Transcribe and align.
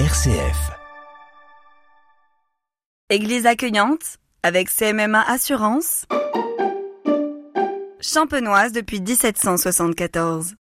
RCF. 0.00 0.72
Église 3.10 3.46
accueillante 3.46 4.18
avec 4.42 4.68
CMMA 4.68 5.22
Assurance. 5.22 6.04
Champenoise 8.00 8.72
depuis 8.72 9.00
1774. 9.00 10.56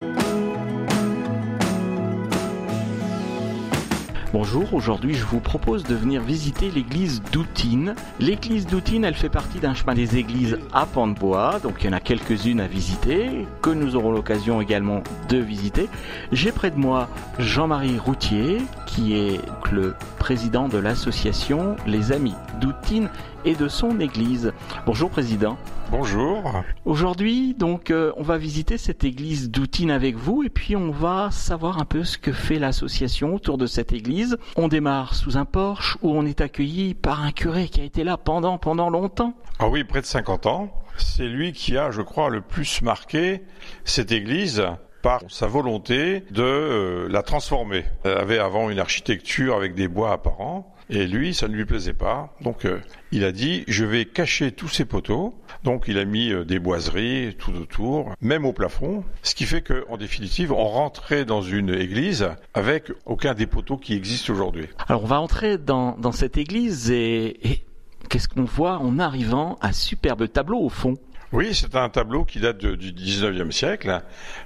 Bonjour, 4.33 4.73
aujourd'hui 4.73 5.13
je 5.13 5.25
vous 5.25 5.39
propose 5.39 5.83
de 5.83 5.93
venir 5.93 6.23
visiter 6.23 6.71
l'église 6.71 7.21
d'Outine. 7.31 7.93
L'église 8.19 8.65
d'Outine, 8.65 9.05
elle 9.05 9.13
fait 9.13 9.29
partie 9.29 9.59
d'un 9.59 9.75
chemin 9.75 9.93
des 9.93 10.17
églises 10.17 10.57
à 10.73 10.87
pont 10.87 11.05
de 11.05 11.13
bois, 11.13 11.59
donc 11.61 11.75
il 11.81 11.85
y 11.85 11.89
en 11.89 11.93
a 11.93 11.99
quelques-unes 11.99 12.59
à 12.59 12.65
visiter, 12.65 13.47
que 13.61 13.69
nous 13.69 13.95
aurons 13.95 14.11
l'occasion 14.11 14.59
également 14.59 15.03
de 15.29 15.37
visiter. 15.37 15.87
J'ai 16.31 16.51
près 16.51 16.71
de 16.71 16.77
moi 16.77 17.09
Jean-Marie 17.37 17.99
Routier, 17.99 18.57
qui 18.93 19.15
est 19.15 19.41
le 19.71 19.95
président 20.19 20.67
de 20.67 20.77
l'association 20.77 21.75
Les 21.87 22.11
Amis 22.11 22.35
d'Outine 22.61 23.09
et 23.43 23.55
de 23.55 23.67
son 23.67 23.99
église. 23.99 24.53
Bonjour 24.85 25.09
président. 25.09 25.57
Bonjour. 25.89 26.63
Aujourd'hui, 26.85 27.55
donc, 27.55 27.89
euh, 27.89 28.11
on 28.17 28.23
va 28.23 28.37
visiter 28.37 28.77
cette 28.77 29.03
église 29.03 29.49
d'Outine 29.49 29.89
avec 29.89 30.15
vous 30.15 30.43
et 30.43 30.49
puis 30.49 30.75
on 30.75 30.91
va 30.91 31.31
savoir 31.31 31.79
un 31.79 31.85
peu 31.85 32.03
ce 32.03 32.19
que 32.19 32.31
fait 32.31 32.59
l'association 32.59 33.33
autour 33.33 33.57
de 33.57 33.65
cette 33.65 33.93
église. 33.93 34.37
On 34.55 34.67
démarre 34.67 35.15
sous 35.15 35.37
un 35.37 35.45
porche 35.45 35.97
où 36.03 36.11
on 36.11 36.25
est 36.25 36.41
accueilli 36.41 36.93
par 36.93 37.23
un 37.23 37.31
curé 37.31 37.69
qui 37.69 37.81
a 37.81 37.85
été 37.85 38.03
là 38.03 38.17
pendant, 38.17 38.59
pendant 38.59 38.91
longtemps. 38.91 39.33
Ah 39.57 39.69
oui, 39.69 39.83
près 39.83 40.01
de 40.01 40.05
50 40.05 40.45
ans. 40.45 40.71
C'est 40.97 41.27
lui 41.27 41.51
qui 41.51 41.77
a, 41.77 41.89
je 41.89 42.03
crois, 42.03 42.29
le 42.29 42.41
plus 42.41 42.83
marqué 42.83 43.41
cette 43.85 44.11
église 44.11 44.63
par 45.03 45.21
sa 45.27 45.45
volonté 45.45 46.23
de 46.31 46.41
euh, 46.41 47.07
la 47.09 47.21
transformer. 47.21 47.83
Elle 48.03 48.17
avait 48.17 48.39
avant 48.39 48.71
une 48.71 48.79
architecture 48.79 49.55
avec 49.55 49.75
des 49.75 49.87
bois 49.87 50.13
apparents. 50.13 50.73
Et 50.89 51.05
lui, 51.07 51.33
ça 51.33 51.47
ne 51.47 51.53
lui 51.53 51.65
plaisait 51.65 51.93
pas. 51.93 52.33
Donc, 52.41 52.65
euh, 52.65 52.79
il 53.11 53.23
a 53.23 53.31
dit, 53.31 53.63
je 53.67 53.85
vais 53.85 54.05
cacher 54.05 54.51
tous 54.51 54.67
ces 54.67 54.85
poteaux. 54.85 55.33
Donc, 55.63 55.85
il 55.87 55.97
a 55.97 56.05
mis 56.05 56.31
euh, 56.31 56.45
des 56.45 56.59
boiseries 56.59 57.35
tout 57.37 57.53
autour, 57.53 58.11
même 58.21 58.45
au 58.45 58.53
plafond. 58.53 59.03
Ce 59.23 59.35
qui 59.35 59.45
fait 59.45 59.61
qu'en 59.61 59.97
définitive, 59.97 60.51
on 60.51 60.67
rentrait 60.67 61.25
dans 61.25 61.41
une 61.41 61.69
église 61.69 62.29
avec 62.53 62.91
aucun 63.05 63.33
des 63.33 63.47
poteaux 63.47 63.77
qui 63.77 63.95
existent 63.95 64.33
aujourd'hui. 64.33 64.67
Alors, 64.87 65.03
on 65.03 65.07
va 65.07 65.19
entrer 65.19 65.57
dans, 65.57 66.11
cette 66.11 66.37
église 66.37 66.91
et, 66.91 67.49
et 67.49 67.65
qu'est-ce 68.09 68.29
qu'on 68.29 68.45
voit 68.45 68.77
en 68.77 68.99
arrivant 68.99 69.57
Un 69.61 69.73
superbe 69.73 70.31
tableau 70.31 70.59
au 70.59 70.69
fond? 70.69 70.95
Oui, 71.33 71.55
c'est 71.55 71.75
un 71.75 71.89
tableau 71.89 72.25
qui 72.25 72.39
date 72.39 72.59
de, 72.59 72.75
du 72.75 72.93
19e 72.93 73.49
siècle, 73.49 74.01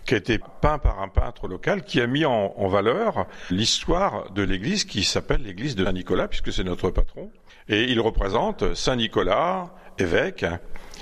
qui 0.05 0.13
a 0.13 0.17
été 0.17 0.39
peint 0.61 0.77
par 0.77 1.01
un 1.01 1.09
peintre 1.09 1.49
local, 1.49 1.83
qui 1.83 1.99
a 1.99 2.07
mis 2.07 2.23
en, 2.23 2.53
en 2.55 2.67
valeur 2.69 3.27
l'histoire 3.51 4.31
de 4.31 4.41
l'église 4.41 4.85
qui 4.85 5.03
s'appelle 5.03 5.43
l'église 5.43 5.75
de 5.75 5.83
Saint-Nicolas, 5.83 6.29
puisque 6.29 6.53
c'est 6.53 6.63
notre 6.63 6.89
patron. 6.89 7.29
Et 7.67 7.91
il 7.91 7.99
représente 7.99 8.73
Saint-Nicolas, 8.73 9.65
évêque, 9.99 10.45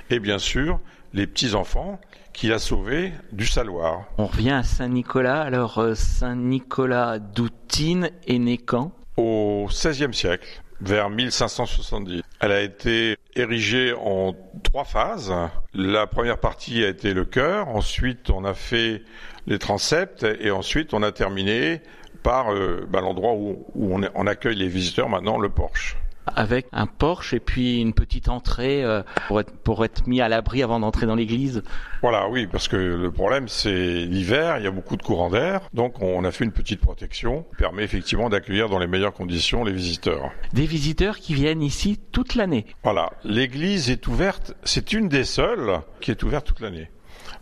et 0.09 0.19
bien 0.19 0.39
sûr 0.39 0.79
les 1.13 1.27
petits-enfants 1.27 2.01
qu'il 2.33 2.51
a 2.51 2.57
sauvés 2.57 3.13
du 3.31 3.45
saloir. 3.45 4.05
On 4.17 4.25
revient 4.25 4.51
à 4.51 4.63
Saint-Nicolas. 4.63 5.43
Alors, 5.43 5.77
euh, 5.77 5.93
Saint-Nicolas 5.93 7.19
d'Outine 7.19 8.09
est 8.27 8.39
né 8.39 8.57
quand? 8.57 8.91
Au 9.17 9.67
XVIe 9.69 10.13
siècle 10.13 10.63
vers 10.81 11.09
1570. 11.09 12.21
Elle 12.41 12.51
a 12.51 12.61
été 12.61 13.17
érigée 13.35 13.93
en 13.93 14.33
trois 14.63 14.85
phases. 14.85 15.33
La 15.73 16.07
première 16.07 16.39
partie 16.39 16.83
a 16.83 16.89
été 16.89 17.13
le 17.13 17.25
chœur, 17.25 17.67
ensuite 17.69 18.29
on 18.29 18.45
a 18.45 18.53
fait 18.53 19.03
les 19.47 19.59
transepts 19.59 20.25
et 20.39 20.51
ensuite 20.51 20.93
on 20.93 21.03
a 21.03 21.11
terminé 21.11 21.81
par 22.23 22.53
euh, 22.53 22.87
bah, 22.89 23.01
l'endroit 23.01 23.33
où, 23.33 23.65
où 23.75 23.95
on, 23.95 24.01
on 24.15 24.27
accueille 24.27 24.55
les 24.55 24.67
visiteurs 24.67 25.09
maintenant, 25.09 25.37
le 25.37 25.49
porche 25.49 25.97
avec 26.27 26.67
un 26.71 26.87
porche 26.87 27.33
et 27.33 27.39
puis 27.39 27.81
une 27.81 27.93
petite 27.93 28.29
entrée 28.29 28.83
euh, 28.83 29.01
pour, 29.27 29.39
être, 29.39 29.51
pour 29.51 29.85
être 29.85 30.07
mis 30.07 30.21
à 30.21 30.29
l'abri 30.29 30.63
avant 30.63 30.79
d'entrer 30.79 31.05
dans 31.05 31.15
l'église. 31.15 31.63
Voilà, 32.01 32.27
oui, 32.29 32.47
parce 32.47 32.67
que 32.67 32.75
le 32.75 33.11
problème 33.11 33.47
c'est 33.47 34.05
l'hiver, 34.05 34.57
il 34.57 34.63
y 34.63 34.67
a 34.67 34.71
beaucoup 34.71 34.97
de 34.97 35.03
courants 35.03 35.29
d'air, 35.29 35.61
donc 35.73 36.01
on 36.01 36.23
a 36.23 36.31
fait 36.31 36.43
une 36.43 36.51
petite 36.51 36.81
protection 36.81 37.43
qui 37.51 37.55
permet 37.57 37.83
effectivement 37.83 38.29
d'accueillir 38.29 38.69
dans 38.69 38.79
les 38.79 38.87
meilleures 38.87 39.13
conditions 39.13 39.63
les 39.63 39.73
visiteurs. 39.73 40.31
Des 40.53 40.65
visiteurs 40.65 41.17
qui 41.17 41.33
viennent 41.33 41.61
ici 41.61 41.99
toute 42.11 42.35
l'année. 42.35 42.65
Voilà, 42.83 43.11
l'église 43.23 43.89
est 43.89 44.07
ouverte, 44.07 44.53
c'est 44.63 44.93
une 44.93 45.09
des 45.09 45.23
seules 45.23 45.79
qui 46.01 46.11
est 46.11 46.23
ouverte 46.23 46.45
toute 46.47 46.59
l'année. 46.59 46.89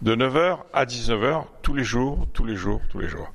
De 0.02 0.16
9h 0.16 0.58
à 0.74 0.86
19h, 0.86 1.46
tous 1.62 1.74
les 1.74 1.84
jours, 1.84 2.28
tous 2.34 2.46
les 2.46 2.56
jours, 2.56 2.82
tous 2.90 3.00
les 3.00 3.08
jours. 3.08 3.32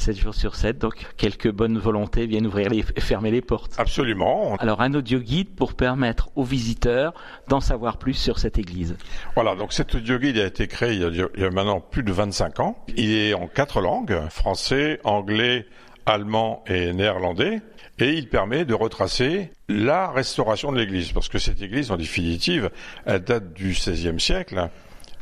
7 0.00 0.16
jours 0.16 0.34
sur 0.34 0.54
7, 0.54 0.78
donc 0.78 0.94
quelques 1.16 1.50
bonnes 1.50 1.78
volontés 1.78 2.26
viennent 2.26 2.46
ouvrir 2.46 2.70
les, 2.70 2.82
fermer 2.82 3.30
les 3.30 3.42
portes. 3.42 3.74
Absolument. 3.78 4.56
Alors 4.56 4.80
un 4.80 4.94
audio 4.94 5.18
guide 5.18 5.50
pour 5.54 5.74
permettre 5.74 6.30
aux 6.36 6.44
visiteurs 6.44 7.14
d'en 7.48 7.60
savoir 7.60 7.98
plus 7.98 8.14
sur 8.14 8.38
cette 8.38 8.58
église. 8.58 8.96
Voilà, 9.34 9.54
donc 9.54 9.72
cet 9.72 9.94
audio 9.94 10.18
guide 10.18 10.38
a 10.38 10.46
été 10.46 10.66
créé 10.68 10.94
il 10.94 11.00
y 11.00 11.04
a, 11.04 11.28
il 11.34 11.42
y 11.42 11.44
a 11.44 11.50
maintenant 11.50 11.80
plus 11.80 12.02
de 12.02 12.12
25 12.12 12.60
ans. 12.60 12.84
Il 12.96 13.12
est 13.12 13.34
en 13.34 13.46
quatre 13.46 13.80
langues, 13.80 14.20
français, 14.30 15.00
anglais, 15.04 15.66
allemand 16.06 16.62
et 16.66 16.92
néerlandais. 16.92 17.60
Et 17.98 18.12
il 18.12 18.28
permet 18.28 18.64
de 18.64 18.74
retracer 18.74 19.50
la 19.68 20.10
restauration 20.10 20.70
de 20.70 20.78
l'église, 20.78 21.12
parce 21.12 21.28
que 21.28 21.38
cette 21.38 21.62
église, 21.62 21.90
en 21.90 21.96
définitive, 21.96 22.70
elle 23.06 23.20
date 23.20 23.54
du 23.54 23.70
XVIe 23.70 24.20
siècle, 24.20 24.68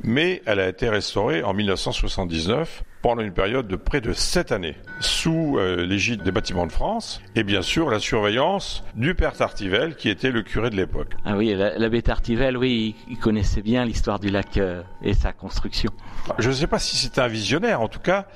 mais 0.03 0.43
elle 0.47 0.61
a 0.61 0.69
été 0.69 0.89
restaurée 0.89 1.43
en 1.43 1.55
1979 1.55 2.83
pendant 3.05 3.23
une 3.23 3.35
période 3.35 3.69
de 3.69 3.77
près 3.77 4.01
de 4.01 4.15
sept 4.15 4.51
années, 4.51 4.77
sous 4.99 5.59
euh, 5.59 5.85
l'égide 5.85 6.23
des 6.23 6.33
bâtiments 6.33 6.67
de 6.67 6.73
France, 6.73 7.21
et 7.35 7.43
bien 7.45 7.61
sûr 7.61 7.91
la 7.91 7.99
surveillance 7.99 8.83
du 8.95 9.15
père 9.15 9.35
Tartivel, 9.35 9.95
qui 9.95 10.09
était 10.09 10.31
le 10.31 10.41
curé 10.41 10.71
de 10.71 10.77
l'époque. 10.77 11.13
Ah 11.27 11.37
oui, 11.37 11.55
l'abbé 11.55 12.01
Tartivel, 12.01 12.57
oui, 12.57 12.95
il 13.11 13.19
connaissait 13.19 13.61
bien 13.61 13.85
l'histoire 13.85 14.21
du 14.21 14.31
lac 14.31 14.57
euh, 14.57 14.83
et 15.03 15.13
sa 15.13 15.35
construction. 15.35 15.91
Je 16.39 16.49
ne 16.49 16.55
sais 16.55 16.67
pas 16.67 16.79
si 16.79 16.97
c'était 16.97 17.21
un 17.21 17.29
visionnaire, 17.29 17.83
en 17.83 17.89
tout 17.89 18.01
cas, 18.01 18.27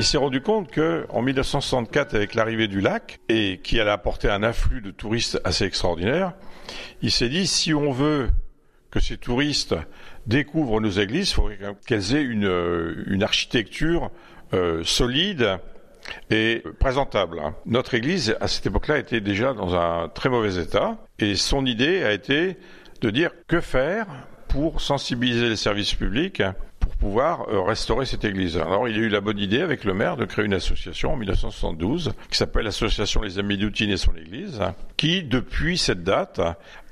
il 0.00 0.04
s'est 0.04 0.18
rendu 0.18 0.40
compte 0.40 0.72
que 0.72 1.06
en 1.10 1.22
1964, 1.22 2.16
avec 2.16 2.34
l'arrivée 2.34 2.66
du 2.66 2.80
lac, 2.80 3.20
et 3.28 3.60
qui 3.62 3.78
allait 3.78 3.92
apporter 3.92 4.28
un 4.28 4.42
afflux 4.42 4.80
de 4.80 4.90
touristes 4.90 5.40
assez 5.44 5.64
extraordinaire, 5.64 6.32
il 7.00 7.12
s'est 7.12 7.28
dit, 7.28 7.46
si 7.46 7.72
on 7.74 7.92
veut 7.92 8.28
que 8.90 8.98
ces 8.98 9.18
touristes 9.18 9.76
découvrent 10.26 10.80
nos 10.80 10.90
églises, 10.90 11.30
il 11.30 11.34
faudrait 11.34 11.58
qu'elles 11.86 12.14
aient 12.14 12.22
une, 12.22 13.04
une 13.06 13.22
architecture 13.22 14.10
euh, 14.54 14.82
solide 14.84 15.58
et 16.30 16.62
présentable. 16.78 17.42
Notre 17.66 17.94
église, 17.94 18.36
à 18.40 18.46
cette 18.46 18.66
époque-là, 18.66 18.98
était 18.98 19.20
déjà 19.20 19.52
dans 19.54 19.74
un 19.74 20.08
très 20.08 20.28
mauvais 20.28 20.62
état, 20.62 20.98
et 21.18 21.34
son 21.34 21.66
idée 21.66 22.04
a 22.04 22.12
été 22.12 22.56
de 23.00 23.10
dire 23.10 23.30
que 23.48 23.60
faire 23.60 24.06
pour 24.48 24.80
sensibiliser 24.80 25.48
les 25.48 25.56
services 25.56 25.94
publics 25.94 26.42
pour 26.78 26.94
pouvoir 26.96 27.48
euh, 27.48 27.60
restaurer 27.62 28.06
cette 28.06 28.24
église. 28.24 28.56
Alors 28.56 28.88
il 28.88 28.94
a 28.94 28.98
eu 28.98 29.08
la 29.08 29.20
bonne 29.20 29.38
idée 29.38 29.60
avec 29.60 29.84
le 29.84 29.92
maire 29.92 30.16
de 30.16 30.24
créer 30.24 30.44
une 30.44 30.54
association 30.54 31.12
en 31.12 31.16
1972 31.16 32.12
qui 32.30 32.38
s'appelle 32.38 32.64
l'Association 32.64 33.22
Les 33.22 33.40
Amis 33.40 33.58
d'Outine 33.58 33.90
et 33.90 33.96
son 33.96 34.14
église, 34.14 34.60
qui 34.96 35.24
depuis 35.24 35.76
cette 35.76 36.04
date 36.04 36.40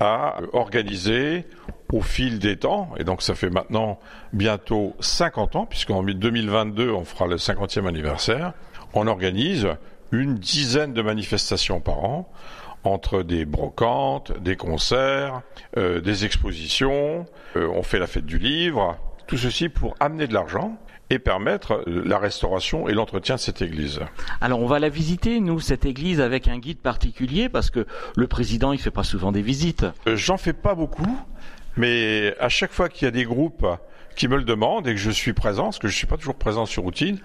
a 0.00 0.40
organisé 0.52 1.46
au 1.94 2.00
fil 2.00 2.40
des 2.40 2.56
temps, 2.56 2.90
et 2.98 3.04
donc 3.04 3.22
ça 3.22 3.36
fait 3.36 3.50
maintenant 3.50 4.00
bientôt 4.32 4.96
50 4.98 5.54
ans, 5.54 5.64
puisqu'en 5.64 6.02
2022 6.02 6.90
on 6.90 7.04
fera 7.04 7.28
le 7.28 7.36
50e 7.36 7.86
anniversaire, 7.86 8.52
on 8.94 9.06
organise 9.06 9.68
une 10.10 10.34
dizaine 10.34 10.92
de 10.92 11.02
manifestations 11.02 11.80
par 11.80 12.04
an 12.04 12.28
entre 12.82 13.22
des 13.22 13.44
brocantes, 13.44 14.32
des 14.40 14.56
concerts, 14.56 15.42
euh, 15.76 16.00
des 16.00 16.24
expositions, 16.24 17.26
euh, 17.56 17.68
on 17.68 17.84
fait 17.84 18.00
la 18.00 18.08
fête 18.08 18.26
du 18.26 18.38
livre, 18.38 18.98
tout 19.28 19.38
ceci 19.38 19.68
pour 19.68 19.94
amener 20.00 20.26
de 20.26 20.34
l'argent 20.34 20.76
et 21.10 21.18
permettre 21.20 21.84
la 21.86 22.18
restauration 22.18 22.88
et 22.88 22.92
l'entretien 22.94 23.36
de 23.36 23.40
cette 23.40 23.62
église. 23.62 24.00
Alors 24.40 24.60
on 24.60 24.66
va 24.66 24.80
la 24.80 24.88
visiter, 24.88 25.38
nous, 25.38 25.60
cette 25.60 25.84
église, 25.84 26.20
avec 26.20 26.48
un 26.48 26.58
guide 26.58 26.78
particulier, 26.78 27.48
parce 27.48 27.70
que 27.70 27.86
le 28.16 28.26
président, 28.26 28.72
il 28.72 28.78
fait 28.80 28.90
pas 28.90 29.04
souvent 29.04 29.30
des 29.30 29.42
visites. 29.42 29.86
Euh, 30.08 30.16
J'en 30.16 30.38
fais 30.38 30.52
pas 30.52 30.74
beaucoup, 30.74 31.16
mais 31.76 32.34
à 32.40 32.48
chaque 32.48 32.72
fois 32.72 32.88
qu'il 32.88 33.06
y 33.06 33.08
a 33.08 33.10
des 33.10 33.24
groupes 33.24 33.66
qui 34.14 34.28
me 34.28 34.36
le 34.36 34.44
demandent 34.44 34.86
et 34.86 34.92
que 34.92 35.00
je 35.00 35.10
suis 35.10 35.32
présent, 35.32 35.64
parce 35.64 35.78
que 35.78 35.88
je 35.88 35.96
suis 35.96 36.06
pas 36.06 36.16
toujours 36.16 36.36
présent 36.36 36.66
sur 36.66 36.82
routine, 36.82 37.18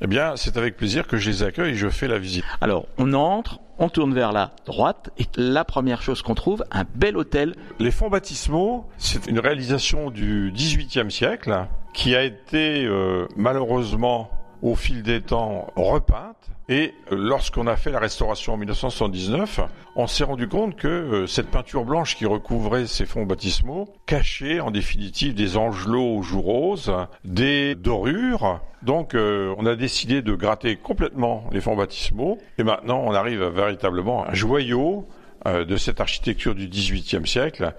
eh 0.00 0.06
bien, 0.06 0.36
c'est 0.36 0.56
avec 0.56 0.76
plaisir 0.76 1.06
que 1.06 1.16
je 1.16 1.30
les 1.30 1.42
accueille 1.42 1.72
et 1.72 1.76
je 1.76 1.88
fais 1.88 2.08
la 2.08 2.18
visite. 2.18 2.44
Alors, 2.60 2.86
on 2.98 3.12
entre, 3.14 3.60
on 3.78 3.88
tourne 3.88 4.14
vers 4.14 4.32
la 4.32 4.52
droite 4.66 5.10
et 5.18 5.26
la 5.36 5.64
première 5.64 6.02
chose 6.02 6.22
qu'on 6.22 6.34
trouve, 6.34 6.64
un 6.70 6.84
bel 6.94 7.16
hôtel. 7.16 7.54
Les 7.78 7.90
fonds 7.90 8.10
baptismaux, 8.10 8.86
c'est 8.98 9.26
une 9.26 9.38
réalisation 9.38 10.10
du 10.10 10.52
XVIIIe 10.54 11.10
siècle 11.10 11.66
qui 11.92 12.14
a 12.14 12.22
été 12.22 12.84
euh, 12.84 13.26
malheureusement 13.36 14.30
au 14.64 14.74
fil 14.74 15.02
des 15.02 15.20
temps 15.20 15.66
repeintes. 15.76 16.48
Et 16.70 16.94
lorsqu'on 17.10 17.66
a 17.66 17.76
fait 17.76 17.90
la 17.90 17.98
restauration 17.98 18.54
en 18.54 18.56
1979, 18.56 19.60
on 19.94 20.06
s'est 20.06 20.24
rendu 20.24 20.48
compte 20.48 20.76
que 20.76 20.88
euh, 20.88 21.26
cette 21.26 21.50
peinture 21.50 21.84
blanche 21.84 22.16
qui 22.16 22.24
recouvrait 22.24 22.86
ces 22.86 23.04
fonds 23.04 23.26
baptismaux 23.26 23.92
cachait 24.06 24.60
en 24.60 24.70
définitive 24.70 25.34
des 25.34 25.58
angelots 25.58 26.16
aux 26.16 26.22
joues 26.22 26.40
roses, 26.40 26.90
des 27.24 27.74
dorures. 27.74 28.62
Donc 28.80 29.14
euh, 29.14 29.54
on 29.58 29.66
a 29.66 29.76
décidé 29.76 30.22
de 30.22 30.34
gratter 30.34 30.76
complètement 30.76 31.44
les 31.52 31.60
fonds 31.60 31.76
baptismaux 31.76 32.38
et 32.56 32.62
maintenant 32.62 33.02
on 33.04 33.12
arrive 33.12 33.42
à 33.42 33.50
véritablement 33.50 34.26
un 34.26 34.32
joyau 34.32 35.06
euh, 35.46 35.66
de 35.66 35.76
cette 35.76 36.00
architecture 36.00 36.54
du 36.54 36.68
XVIIIe 36.68 37.26
siècle 37.26 37.74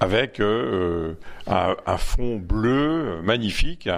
avec 0.00 0.40
un, 0.40 1.96
fond 1.96 2.36
bleu 2.36 3.20
magnifique 3.22 3.88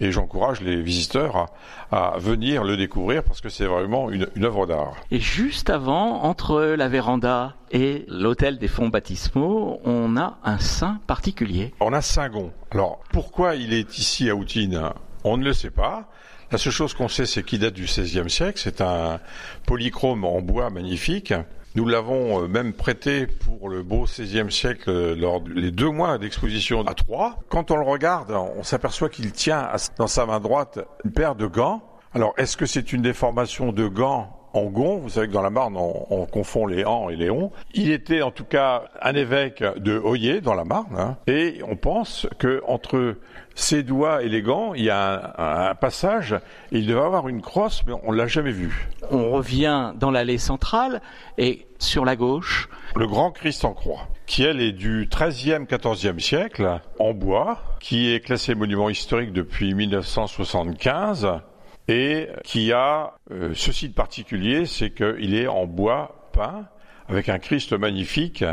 et 0.00 0.12
j'encourage 0.12 0.60
les 0.60 0.80
visiteurs 0.80 1.46
à, 1.90 2.14
venir 2.18 2.64
le 2.64 2.76
découvrir 2.76 3.22
parce 3.22 3.40
que 3.40 3.48
c'est 3.48 3.66
vraiment 3.66 4.10
une, 4.10 4.28
œuvre 4.42 4.66
d'art. 4.66 4.94
Et 5.10 5.20
juste 5.20 5.70
avant, 5.70 6.22
entre 6.24 6.60
la 6.60 6.88
véranda 6.88 7.54
et 7.70 8.04
l'hôtel 8.08 8.58
des 8.58 8.68
fonds 8.68 8.88
baptismaux, 8.88 9.80
on 9.84 10.16
a 10.16 10.38
un 10.44 10.58
saint 10.58 11.00
particulier. 11.06 11.74
On 11.80 11.92
a 11.92 12.00
Saint-Gon. 12.00 12.52
Alors, 12.70 13.00
pourquoi 13.12 13.54
il 13.54 13.72
est 13.72 13.98
ici 13.98 14.28
à 14.30 14.34
Outine? 14.34 14.90
On 15.24 15.36
ne 15.36 15.44
le 15.44 15.52
sait 15.52 15.70
pas. 15.70 16.08
La 16.50 16.58
seule 16.58 16.72
chose 16.72 16.94
qu'on 16.94 17.08
sait, 17.08 17.26
c'est 17.26 17.42
qu'il 17.42 17.60
date 17.60 17.74
du 17.74 17.84
XVIe 17.84 18.30
siècle. 18.30 18.60
C'est 18.62 18.80
un 18.80 19.18
polychrome 19.66 20.24
en 20.24 20.40
bois 20.40 20.70
magnifique. 20.70 21.32
Nous 21.76 21.86
l'avons 21.86 22.44
euh, 22.44 22.46
même 22.46 22.72
prêté 22.72 23.26
pour 23.26 23.68
le 23.68 23.82
beau 23.82 24.04
XVIe 24.04 24.50
siècle 24.50 24.90
euh, 24.90 25.16
lors 25.16 25.40
des 25.40 25.72
deux 25.72 25.90
mois 25.90 26.18
d'exposition 26.18 26.86
à 26.86 26.94
Troyes. 26.94 27.36
Quand 27.48 27.72
on 27.72 27.76
le 27.76 27.82
regarde, 27.82 28.30
on 28.30 28.62
s'aperçoit 28.62 29.08
qu'il 29.08 29.32
tient 29.32 29.70
dans 29.98 30.06
sa 30.06 30.24
main 30.24 30.38
droite 30.38 30.78
une 31.04 31.10
paire 31.10 31.34
de 31.34 31.48
gants. 31.48 31.82
Alors, 32.14 32.32
est-ce 32.36 32.56
que 32.56 32.64
c'est 32.64 32.92
une 32.92 33.02
déformation 33.02 33.72
de 33.72 33.88
gants 33.88 34.43
en 34.54 34.64
gond. 34.64 34.98
Vous 34.98 35.10
savez 35.10 35.28
que 35.28 35.32
dans 35.32 35.42
la 35.42 35.50
Marne, 35.50 35.76
on, 35.76 36.26
confond 36.26 36.66
les 36.66 36.84
ans 36.84 37.10
et 37.10 37.16
les 37.16 37.30
on. 37.30 37.52
Il 37.74 37.90
était 37.90 38.22
en 38.22 38.30
tout 38.30 38.44
cas 38.44 38.84
un 39.02 39.14
évêque 39.14 39.62
de 39.76 39.98
Hoyer 39.98 40.40
dans 40.40 40.54
la 40.54 40.64
Marne, 40.64 40.96
hein. 40.96 41.16
et 41.26 41.60
on 41.68 41.76
pense 41.76 42.26
que 42.38 42.62
entre 42.66 43.16
ses 43.54 43.82
doigts 43.82 44.22
et 44.22 44.28
les 44.28 44.42
gants, 44.42 44.74
il 44.74 44.84
y 44.84 44.90
a 44.90 45.68
un, 45.70 45.74
passage, 45.74 46.32
et 46.72 46.78
il 46.78 46.86
devait 46.86 47.00
avoir 47.00 47.28
une 47.28 47.40
crosse, 47.40 47.82
mais 47.86 47.92
on 48.02 48.10
l'a 48.10 48.26
jamais 48.26 48.50
vu. 48.50 48.88
On 49.10 49.30
revient 49.30 49.92
dans 49.96 50.10
l'allée 50.10 50.38
centrale, 50.38 51.00
et 51.38 51.66
sur 51.78 52.04
la 52.04 52.16
gauche, 52.16 52.68
le 52.96 53.06
grand 53.06 53.30
Christ 53.30 53.64
en 53.64 53.74
croix, 53.74 54.08
qui 54.26 54.42
elle 54.42 54.60
est 54.60 54.72
du 54.72 55.06
13e, 55.06 55.66
14e 55.66 56.18
siècle, 56.18 56.80
en 56.98 57.12
bois, 57.12 57.58
qui 57.80 58.12
est 58.12 58.20
classé 58.20 58.54
monument 58.54 58.88
historique 58.88 59.32
depuis 59.32 59.74
1975 59.74 61.28
et 61.88 62.28
qui 62.44 62.72
a 62.72 63.14
euh, 63.30 63.52
ceci 63.54 63.88
de 63.88 63.94
particulier, 63.94 64.66
c'est 64.66 64.90
qu'il 64.90 65.34
est 65.34 65.46
en 65.46 65.66
bois 65.66 66.30
peint 66.32 66.66
avec 67.08 67.28
un 67.28 67.38
Christ 67.38 67.72
magnifique 67.74 68.44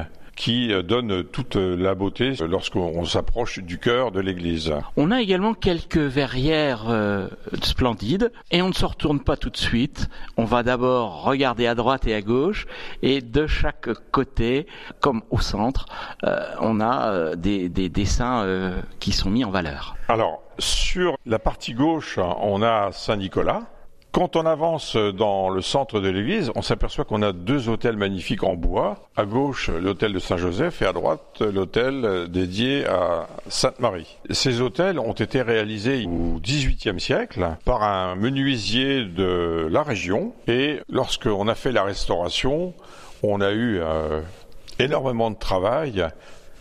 qui 0.42 0.74
euh, 0.74 0.82
donne 0.82 1.24
toute 1.24 1.56
la 1.56 1.94
beauté 1.94 2.34
lorsqu'on 2.50 3.06
s'approche 3.06 3.60
du 3.60 3.78
cœur 3.78 4.12
de 4.12 4.20
l'église. 4.20 4.74
On 4.98 5.12
a 5.12 5.22
également 5.22 5.54
quelques 5.54 5.98
verrières 5.98 6.90
euh, 6.90 7.28
splendides 7.62 8.32
et 8.50 8.64
on 8.64 8.70
ne 8.70 8.74
se 8.74 8.84
retourne 8.84 9.20
pas 9.20 9.38
tout 9.38 9.52
de 9.52 9.58
suite. 9.58 10.10
On 10.38 10.46
va 10.46 10.64
d'abord 10.64 11.22
regarder 11.22 11.68
à 11.68 11.76
droite 11.76 12.08
et 12.08 12.16
à 12.16 12.24
gauche 12.24 12.66
et 13.04 13.22
de 13.22 13.46
chaque 13.46 13.90
côté, 14.10 14.66
comme 15.00 15.22
au 15.30 15.40
centre, 15.40 15.86
on 16.60 16.82
a 16.82 17.36
des, 17.36 17.70
des, 17.70 17.90
dessins 17.90 18.74
qui 19.00 19.12
sont 19.12 19.30
mis 19.30 19.46
en 19.46 19.52
valeur. 19.52 19.96
Alors, 20.08 20.42
sur 20.58 21.18
la 21.26 21.38
partie 21.38 21.74
gauche, 21.74 22.18
on 22.18 22.64
a 22.64 22.92
Saint-Nicolas. 22.92 23.62
Quand 24.12 24.36
on 24.36 24.46
avance 24.46 24.98
dans 24.98 25.50
le 25.50 25.62
centre 25.62 26.02
de 26.02 26.10
l'église, 26.10 26.52
on 26.56 26.62
s'aperçoit 26.62 27.06
qu'on 27.06 27.22
a 27.22 27.31
deux 27.31 27.69
hôtels 27.69 27.96
magnifiques 27.96 28.44
en 28.44 28.56
bois. 28.56 28.98
À 29.16 29.24
gauche, 29.24 29.69
l'hôtel 29.69 30.12
de 30.12 30.19
Saint-Joseph 30.19 30.81
et 30.81 30.86
à 30.86 30.92
droite, 30.92 31.40
l'hôtel 31.40 32.28
dédié 32.28 32.86
à 32.86 33.28
Sainte-Marie. 33.48 34.18
Ces 34.30 34.60
hôtels 34.60 35.00
ont 35.00 35.13
été 35.13 35.42
réalisés 35.42 36.06
au 36.06 36.42
XVIIIe 36.42 37.00
siècle 37.00 37.56
par 37.63 37.84
un 37.84 38.16
menuisier 38.16 39.06
de 39.06 39.69
la 39.72 39.81
région. 39.81 40.34
Et 40.46 40.81
lorsqu'on 40.90 41.48
a 41.48 41.56
fait 41.56 41.72
la 41.72 41.84
restauration, 41.84 42.74
on 43.24 43.40
a 43.40 43.52
eu 43.52 43.80
euh, 43.80 44.19
énormément 44.78 45.31
de 45.31 45.38
travail 45.38 46.06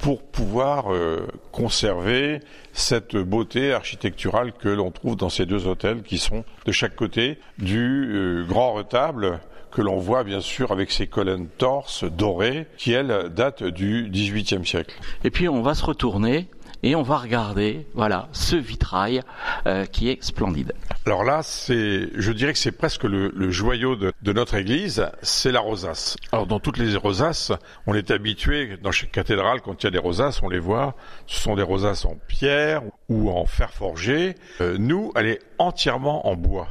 pour 0.00 0.22
pouvoir 0.22 0.92
euh, 0.92 1.26
conserver 1.52 2.40
cette 2.72 3.16
beauté 3.16 3.72
architecturale 3.72 4.52
que 4.52 4.68
l'on 4.68 4.90
trouve 4.90 5.16
dans 5.16 5.28
ces 5.28 5.46
deux 5.46 5.66
hôtels 5.66 6.02
qui 6.02 6.18
sont 6.18 6.44
de 6.64 6.72
chaque 6.72 6.96
côté 6.96 7.38
du 7.58 8.08
euh, 8.12 8.44
grand 8.46 8.72
retable 8.72 9.40
que 9.70 9.82
l'on 9.82 9.98
voit 9.98 10.24
bien 10.24 10.40
sûr 10.40 10.72
avec 10.72 10.90
ses 10.90 11.06
colonnes 11.06 11.46
torses 11.46 12.04
dorées 12.04 12.66
qui 12.76 12.92
elles 12.92 13.30
datent 13.34 13.62
du 13.62 14.08
XVIIIe 14.10 14.66
siècle. 14.66 14.96
Et 15.22 15.30
puis 15.30 15.48
on 15.48 15.62
va 15.62 15.74
se 15.74 15.84
retourner 15.84 16.48
et 16.82 16.96
on 16.96 17.02
va 17.02 17.18
regarder, 17.18 17.86
voilà, 17.94 18.28
ce 18.32 18.56
vitrail 18.56 19.22
euh, 19.66 19.84
qui 19.86 20.08
est 20.08 20.22
splendide. 20.22 20.72
Alors 21.06 21.24
là, 21.24 21.42
c'est, 21.42 22.08
je 22.14 22.32
dirais 22.32 22.52
que 22.52 22.58
c'est 22.58 22.72
presque 22.72 23.04
le, 23.04 23.50
joyau 23.50 23.96
de, 23.96 24.32
notre 24.32 24.54
église, 24.54 25.06
c'est 25.22 25.52
la 25.52 25.60
rosace. 25.60 26.16
Alors 26.32 26.46
dans 26.46 26.60
toutes 26.60 26.78
les 26.78 26.96
rosaces, 26.96 27.52
on 27.86 27.94
est 27.94 28.10
habitué 28.10 28.76
dans 28.82 28.92
chaque 28.92 29.12
cathédrale 29.12 29.60
quand 29.60 29.82
il 29.82 29.86
y 29.86 29.88
a 29.88 29.90
des 29.90 29.98
rosaces, 29.98 30.42
on 30.42 30.48
les 30.48 30.58
voit, 30.58 30.94
ce 31.26 31.40
sont 31.40 31.56
des 31.56 31.62
rosaces 31.62 32.04
en 32.04 32.16
pierre 32.28 32.82
ou 33.08 33.30
en 33.30 33.46
fer 33.46 33.72
forgé. 33.72 34.34
Euh, 34.60 34.76
nous, 34.78 35.12
elle 35.16 35.26
est 35.26 35.40
entièrement 35.58 36.28
en 36.28 36.36
bois. 36.36 36.68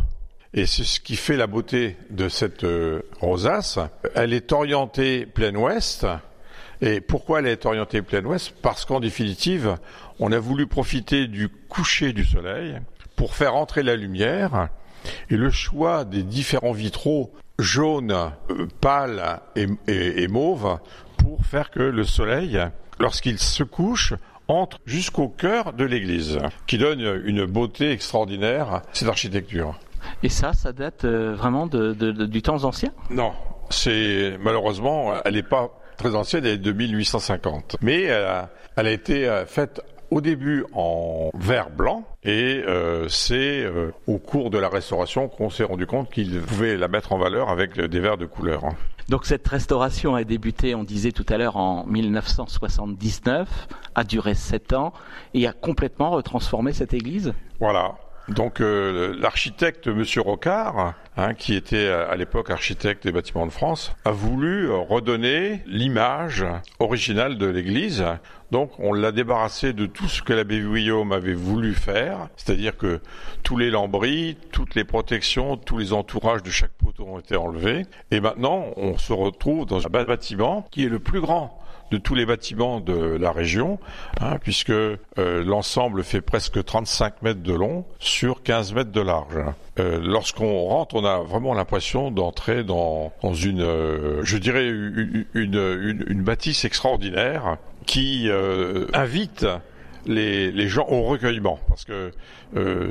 Et 0.53 0.65
c'est 0.65 0.83
ce 0.83 0.99
qui 0.99 1.15
fait 1.15 1.37
la 1.37 1.45
beauté 1.45 1.95
de 2.09 2.27
cette 2.27 2.63
euh, 2.63 3.01
rosace. 3.19 3.77
Elle 4.15 4.33
est 4.33 4.51
orientée 4.51 5.27
plein 5.27 5.53
ouest, 5.55 6.07
et 6.81 7.01
pourquoi 7.01 7.39
elle 7.39 7.47
est 7.47 7.65
orientée 7.65 8.01
plein 8.01 8.23
ouest 8.23 8.53
Parce 8.61 8.85
qu'en 8.85 8.99
définitive, 8.99 9.75
on 10.19 10.31
a 10.31 10.39
voulu 10.39 10.67
profiter 10.67 11.27
du 11.27 11.49
coucher 11.49 12.13
du 12.13 12.25
soleil 12.25 12.79
pour 13.15 13.35
faire 13.35 13.55
entrer 13.55 13.83
la 13.83 13.95
lumière. 13.95 14.69
Et 15.29 15.37
le 15.37 15.49
choix 15.49 16.05
des 16.05 16.23
différents 16.23 16.71
vitraux 16.71 17.33
jaunes, 17.57 18.11
euh, 18.11 18.67
pâles 18.79 19.41
et, 19.55 19.67
et, 19.87 20.27
mauves 20.27 20.79
pour 21.17 21.45
faire 21.45 21.71
que 21.71 21.81
le 21.81 22.03
soleil, 22.05 22.59
lorsqu'il 22.99 23.39
se 23.39 23.63
couche, 23.63 24.13
entre 24.47 24.79
jusqu'au 24.85 25.27
cœur 25.27 25.73
de 25.73 25.83
l'église, 25.83 26.39
qui 26.65 26.77
donne 26.77 27.01
une 27.25 27.45
beauté 27.45 27.91
extraordinaire 27.91 28.73
à 28.73 28.81
cette 28.93 29.07
architecture. 29.07 29.77
Et 30.23 30.29
ça, 30.29 30.53
ça 30.53 30.71
date 30.71 31.05
euh, 31.05 31.35
vraiment 31.35 31.67
de, 31.67 31.93
du 31.93 32.41
temps 32.41 32.63
ancien? 32.63 32.91
Non, 33.09 33.33
c'est 33.69 34.37
malheureusement, 34.39 35.13
elle 35.23 35.35
n'est 35.35 35.43
pas 35.43 35.78
très 35.99 36.15
ancienne, 36.15 36.45
elle 36.45 36.53
est 36.53 36.57
de 36.57 36.71
1850. 36.71 37.77
Mais 37.81 38.05
euh, 38.07 38.41
elle 38.75 38.87
a 38.87 38.91
été 38.91 39.27
euh, 39.27 39.45
faite 39.45 39.81
au 40.09 40.21
début 40.21 40.65
en 40.73 41.29
verre 41.35 41.69
blanc 41.69 42.03
et 42.23 42.63
euh, 42.65 43.07
c'est 43.09 43.67
au 44.07 44.17
cours 44.17 44.49
de 44.49 44.57
la 44.57 44.67
restauration 44.67 45.27
qu'on 45.27 45.51
s'est 45.51 45.63
rendu 45.63 45.85
compte 45.85 46.09
qu'il 46.09 46.41
pouvait 46.41 46.77
la 46.77 46.87
mettre 46.87 47.11
en 47.11 47.19
valeur 47.19 47.49
avec 47.49 47.79
des 47.79 47.99
verres 47.99 48.17
de 48.17 48.25
couleur. 48.25 48.65
Hein. 48.65 48.75
Donc 49.09 49.25
cette 49.25 49.47
restauration 49.47 50.15
a 50.15 50.23
débuté, 50.23 50.73
on 50.73 50.83
disait 50.83 51.11
tout 51.11 51.25
à 51.29 51.37
l'heure, 51.37 51.57
en 51.57 51.85
1979, 51.85 53.67
a 53.93 54.03
duré 54.03 54.33
sept 54.33 54.73
ans 54.73 54.93
et 55.35 55.45
a 55.45 55.53
complètement 55.53 56.09
retransformé 56.09 56.73
cette 56.73 56.95
église? 56.95 57.33
Voilà. 57.59 57.95
Donc 58.29 58.61
euh, 58.61 59.15
l'architecte 59.19 59.87
Monsieur 59.87 60.21
Rocard, 60.21 60.93
hein, 61.17 61.33
qui 61.33 61.55
était 61.55 61.87
à 61.87 62.15
l'époque 62.15 62.51
architecte 62.51 63.03
des 63.03 63.11
bâtiments 63.11 63.45
de 63.45 63.51
France, 63.51 63.91
a 64.05 64.11
voulu 64.11 64.69
redonner 64.71 65.61
l'image 65.65 66.45
originale 66.79 67.37
de 67.37 67.47
l'église. 67.47 68.05
Donc 68.51 68.71
on 68.79 68.93
l'a 68.93 69.11
débarrassé 69.11 69.73
de 69.73 69.85
tout 69.85 70.07
ce 70.07 70.21
que 70.21 70.33
l'abbé 70.33 70.59
Guillaume 70.59 71.11
avait 71.11 71.33
voulu 71.33 71.73
faire, 71.73 72.29
c'est-à-dire 72.35 72.77
que 72.77 72.99
tous 73.43 73.57
les 73.57 73.69
lambris, 73.69 74.37
toutes 74.51 74.75
les 74.75 74.83
protections, 74.83 75.57
tous 75.57 75.77
les 75.77 75.93
entourages 75.93 76.43
de 76.43 76.49
chaque 76.49 76.71
poteau 76.71 77.05
ont 77.05 77.19
été 77.19 77.35
enlevés. 77.35 77.85
Et 78.11 78.19
maintenant 78.19 78.65
on 78.75 78.97
se 78.97 79.13
retrouve 79.13 79.65
dans 79.65 79.85
un 79.85 79.89
bâtiment 79.89 80.67
qui 80.71 80.85
est 80.85 80.89
le 80.89 80.99
plus 80.99 81.21
grand 81.21 81.59
de 81.91 81.97
tous 81.97 82.15
les 82.15 82.25
bâtiments 82.25 82.79
de 82.79 82.93
la 82.93 83.31
région, 83.31 83.79
hein, 84.21 84.37
puisque 84.41 84.69
euh, 84.69 84.97
l'ensemble 85.17 86.03
fait 86.03 86.21
presque 86.21 86.63
35 86.63 87.21
mètres 87.21 87.41
de 87.41 87.53
long 87.53 87.85
sur 87.99 88.43
15 88.43 88.73
mètres 88.73 88.91
de 88.91 89.01
large. 89.01 89.37
Euh, 89.79 89.99
lorsqu'on 90.01 90.65
rentre, 90.65 90.95
on 90.95 91.05
a 91.05 91.19
vraiment 91.19 91.53
l'impression 91.53 92.11
d'entrer 92.11 92.63
dans, 92.63 93.11
une, 93.23 93.61
euh, 93.61 94.21
je 94.23 94.37
dirais, 94.37 94.67
une, 94.67 96.21
bâtisse 96.23 96.65
extraordinaire 96.65 97.57
qui 97.85 98.29
invite 98.93 99.47
les, 100.05 100.51
les, 100.51 100.67
gens 100.67 100.85
au 100.89 101.03
recueillement, 101.03 101.59
parce 101.67 101.85
que 101.85 102.11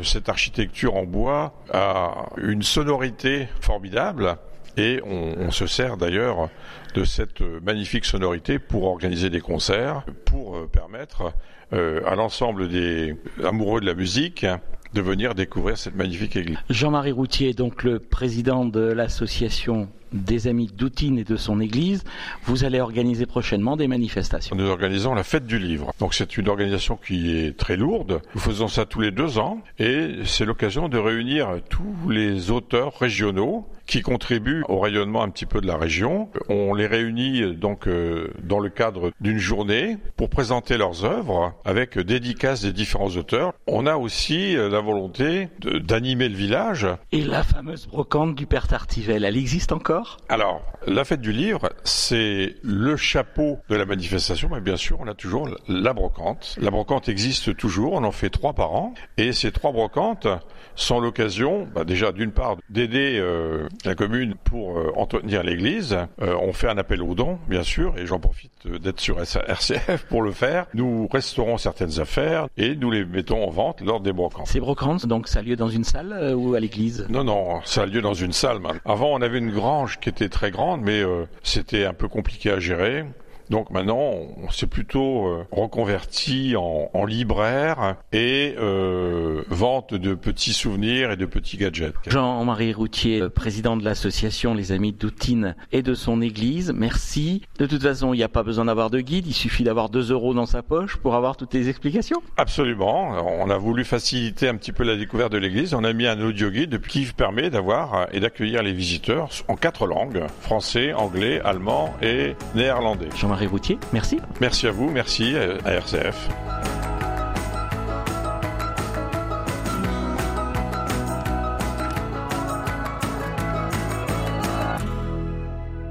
cette 0.02 0.28
architecture 0.28 0.97
en 0.97 1.05
bois 1.05 1.52
a 1.73 2.31
une 2.38 2.62
sonorité 2.62 3.49
formidable 3.61 4.38
et 4.79 5.01
on, 5.05 5.51
se 5.51 5.67
sert 5.67 5.97
d'ailleurs 5.97 6.49
de 6.95 7.05
cette 7.05 7.41
magnifique 7.63 8.05
sonorité 8.05 8.59
pour 8.59 8.85
organiser 8.85 9.31
des 9.31 9.41
concerts, 9.41 10.05
pour 10.25 10.57
euh, 10.57 10.67
permettre 10.67 11.33
euh, 11.73 12.01
à 12.07 12.15
l'ensemble 12.15 12.69
des 12.69 13.17
amoureux 13.45 13.81
de 13.81 13.87
la 13.87 13.95
musique 13.95 14.47
de 14.95 15.03
venir 15.03 15.35
découvrir 15.35 15.77
cette 15.77 15.97
magnifique 15.97 16.37
église. 16.37 16.59
Jean-Marie 16.71 17.13
Routier, 17.13 17.53
donc 17.53 17.83
le 17.83 17.99
président 17.99 18.65
de 18.65 18.81
l'association 18.81 19.89
des 20.12 20.47
amis 20.47 20.71
d'Outine 20.75 21.19
et 21.19 21.25
de 21.25 21.37
son 21.37 21.61
église, 21.61 22.05
vous 22.45 22.65
allez 22.65 22.81
organiser 22.81 23.27
prochainement 23.27 23.77
des 23.77 23.88
manifestations. 23.88 24.57
Nous 24.57 24.69
organisons 24.69 25.15
la 25.15 25.23
fête 25.23 25.47
du 25.47 25.59
livre. 25.59 25.93
Donc 25.99 26.15
c'est 26.15 26.37
une 26.37 26.49
organisation 26.49 26.97
qui 26.97 27.37
est 27.37 27.57
très 27.57 27.77
lourde. 27.77 28.21
Nous 28.35 28.41
faisons 28.41 28.69
ça 28.69 28.85
tous 28.85 29.00
les 29.00 29.11
deux 29.11 29.38
ans 29.38 29.61
et 29.79 30.17
c'est 30.25 30.45
l'occasion 30.45 30.88
de 30.88 30.99
réunir 30.99 31.49
tous 31.69 32.11
les 32.11 32.50
auteurs 32.50 32.99
régionaux 32.99 33.67
qui 33.88 34.03
contribuent 34.03 34.65
au 34.69 34.79
rayonnement 34.79 35.23
un 35.23 35.31
petit 35.31 35.47
peu 35.47 35.61
de 35.61 35.67
la 35.67 35.77
région. 35.77 36.29
On 36.49 36.75
les 36.75 36.87
réunit 36.87 37.55
donc 37.57 37.88
euh, 37.88 38.29
dans 38.43 38.61
le 38.61 38.69
cadre 38.69 39.12
d'une 39.21 39.38
journée 39.38 39.97
pour 40.17 40.29
présenter 40.29 40.77
leurs 40.77 41.05
œuvres 41.05 41.55
avec 41.65 41.99
dédicaces 41.99 42.62
des 42.62 42.73
différents 42.73 43.17
auteurs. 43.17 43.55
On 43.67 43.87
a 43.87 43.97
aussi 43.97 44.57
euh, 44.57 44.69
la 44.69 44.81
volonté 44.81 45.49
d'animer 45.61 46.29
le 46.29 46.37
village. 46.37 46.87
Et 47.12 47.23
la 47.23 47.43
fameuse 47.43 47.87
brocante 47.87 48.35
du 48.35 48.47
Père 48.47 48.69
Tartivel, 48.69 49.25
elle 49.25 49.37
existe 49.37 49.73
encore? 49.73 49.98
Alors, 50.28 50.62
la 50.87 51.05
fête 51.05 51.21
du 51.21 51.33
livre, 51.33 51.71
c'est 51.85 52.57
le 52.62 52.97
chapeau 52.97 53.59
de 53.69 53.76
la 53.76 53.85
manifestation, 53.85 54.49
mais 54.52 54.61
bien 54.61 54.76
sûr, 54.76 54.99
on 55.00 55.07
a 55.07 55.14
toujours 55.14 55.49
la 55.69 55.93
brocante. 55.93 56.57
La 56.61 56.71
brocante 56.71 57.09
existe 57.09 57.57
toujours, 57.57 57.95
on 57.95 58.05
en 58.05 58.12
fait 58.12 58.31
trois 58.31 58.52
par 58.52 58.73
an, 58.73 58.95
et 59.17 59.33
ces 59.33 59.52
trois 59.52 59.73
brocantes 59.73 60.26
sont 60.75 61.00
l'occasion, 61.00 61.67
bah 61.75 61.85
déjà 61.85 62.12
d'une 62.12 62.31
part, 62.31 62.57
d'aider 62.71 63.19
euh, 63.19 63.69
la 63.85 63.95
commune 63.95 64.35
pour 64.45 64.78
euh, 64.78 64.93
entretenir 64.97 65.43
l'église. 65.43 65.99
Euh, 66.23 66.37
on 66.40 66.52
fait 66.52 66.69
un 66.69 66.78
appel 66.78 67.02
aux 67.02 67.14
dons, 67.14 67.38
bien 67.49 67.62
sûr, 67.62 67.99
et 67.99 68.07
j'en 68.07 68.21
profite 68.21 68.67
d'être 68.67 69.00
sur 69.00 69.21
RCF 69.21 70.07
pour 70.09 70.23
le 70.23 70.33
faire. 70.33 70.67
Nous 70.75 71.09
restaurons 71.09 71.59
certaines 71.59 72.00
affaires 72.00 72.47
et 72.57 72.76
nous 72.76 72.90
les 72.90 73.05
mettons 73.05 73.45
en 73.45 73.50
vente 73.50 73.81
lors 73.81 74.00
des 74.00 74.12
brocantes. 74.12 74.47
Ces 74.47 74.61
brocantes, 74.61 75.07
donc, 75.07 75.28
ça 75.28 75.40
a 75.40 75.43
lieu 75.43 75.57
dans 75.57 75.69
une 75.69 75.85
salle 75.85 76.12
euh, 76.12 76.35
ou 76.35 76.55
à 76.55 76.61
l'église? 76.61 77.07
Non, 77.09 77.25
non, 77.25 77.61
ça 77.64 77.83
a 77.83 77.87
lieu 77.87 78.00
dans 78.00 78.14
une 78.14 78.33
salle. 78.33 78.59
Avant, 78.85 79.12
on 79.12 79.23
avait 79.23 79.38
une 79.38 79.50
qui 79.97 80.09
était 80.09 80.28
très 80.28 80.50
grande, 80.50 80.83
mais 80.83 81.02
euh, 81.02 81.25
c'était 81.42 81.85
un 81.85 81.95
peu 81.95 82.09
compliqué 82.09 82.50
à 82.50 82.61
gérer. 82.61 83.04
Donc 83.50 83.71
maintenant, 83.71 84.12
on 84.43 84.50
s'est 84.50 84.67
plutôt 84.67 85.26
euh, 85.26 85.47
reconverti 85.50 86.55
en, 86.57 86.90
en, 86.93 87.05
libraire 87.07 87.97
et 88.12 88.55
euh, 88.59 89.43
vente 89.49 89.95
de 89.95 90.14
petits 90.14 90.52
souvenirs 90.52 91.12
et 91.12 91.17
de 91.17 91.25
petits 91.25 91.57
gadgets. 91.57 91.95
Jean-Marie 92.07 92.75
Routier, 92.75 93.23
euh, 93.23 93.31
président 93.31 93.76
de 93.76 93.85
l'association 93.85 94.52
Les 94.52 94.73
Amis 94.73 94.93
d'Outine 94.93 95.55
et 95.73 95.83
de 95.83 95.95
son 95.95 96.21
église, 96.21 96.73
merci. 96.76 97.43
De 97.59 97.67
toute 97.67 97.83
façon, 97.83 98.12
il 98.12 98.19
n'y 98.19 98.23
a 98.23 98.28
pas 98.28 98.43
besoin 98.43 98.67
d'avoir 98.67 98.90
de 98.90 99.00
guide, 99.00 99.26
il 99.26 99.33
suffit 99.33 99.64
d'avoir 99.64 99.88
2 99.88 100.12
euros 100.12 100.35
dans 100.35 100.47
sa 100.47 100.62
poche 100.62 100.97
pour 100.97 101.14
avoir 101.14 101.37
toutes 101.37 101.55
les 101.55 101.69
explications. 101.69 102.23
Absolument. 102.37 103.12
On 103.40 103.49
a 103.49 103.57
voulu 103.57 103.85
faciliter 103.85 104.49
un 104.49 104.57
petit 104.57 104.73
peu 104.73 104.85
la 104.85 104.97
découverte 104.97 105.33
de 105.33 105.38
l'église. 105.38 105.73
On 105.73 105.85
a 105.85 105.93
mis 105.93 106.07
un 106.07 106.21
audio 106.21 106.50
guide 106.50 106.81
qui 106.83 107.07
permet 107.07 107.49
d'avoir 107.49 108.09
et 108.12 108.21
d'accueillir 108.21 108.62
les 108.62 108.73
visiteurs 108.73 109.28
en 109.49 109.57
quatre 109.57 109.87
langues 109.87 110.25
français, 110.40 110.93
anglais, 110.93 111.40
allemand 111.45 111.95
et 112.02 112.35
néerlandais. 112.55 113.09
Jean-Marie 113.38 113.47
Routier, 113.47 113.78
merci. 113.92 114.18
Merci 114.40 114.66
à 114.66 114.73
vous, 114.73 114.90
merci 114.90 115.37
à 115.37 115.73
RCF. 115.75 116.28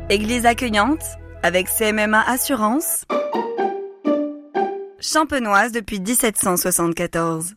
Église 0.09 0.45
accueillante 0.45 0.99
avec 1.41 1.69
CMMA 1.69 2.21
Assurance. 2.21 3.05
Champenoise 4.99 5.71
depuis 5.71 6.01
1774. 6.01 7.53